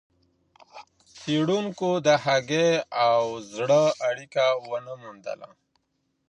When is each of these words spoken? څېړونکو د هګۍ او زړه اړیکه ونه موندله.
څېړونکو 1.17 1.89
د 2.05 2.07
هګۍ 2.23 2.71
او 3.07 3.21
زړه 3.53 3.83
اړیکه 4.09 4.45
ونه 4.67 4.93
موندله. 5.01 5.49